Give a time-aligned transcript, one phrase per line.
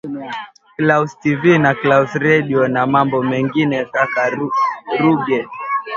[0.77, 4.23] claus tv na claus redio na mambo mengine kaka
[4.99, 5.39] ruge